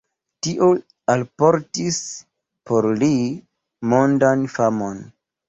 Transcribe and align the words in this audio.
Tio 0.45 0.69
alportis 1.15 1.99
por 2.71 2.89
li 3.03 3.11
mondan 3.93 4.49
famon. 4.57 5.07